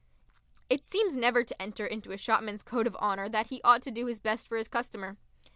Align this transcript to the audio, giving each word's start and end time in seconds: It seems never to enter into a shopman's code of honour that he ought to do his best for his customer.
It 0.67 0.83
seems 0.83 1.15
never 1.15 1.43
to 1.43 1.61
enter 1.61 1.85
into 1.85 2.11
a 2.11 2.17
shopman's 2.17 2.63
code 2.63 2.87
of 2.87 2.95
honour 2.95 3.29
that 3.29 3.45
he 3.49 3.61
ought 3.61 3.83
to 3.83 3.91
do 3.91 4.07
his 4.07 4.17
best 4.17 4.47
for 4.47 4.57
his 4.57 4.67
customer. 4.67 5.17